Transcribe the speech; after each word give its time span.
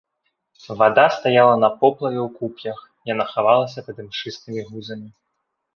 Вада 0.79 1.03
стаяла 1.17 1.55
на 1.65 1.69
поплаве 1.83 2.19
ў 2.23 2.25
куп'ях, 2.41 2.77
яна 3.13 3.25
хавалася 3.35 3.79
пад 3.91 3.97
імшыстымі 4.07 4.61
гузамі. 4.73 5.09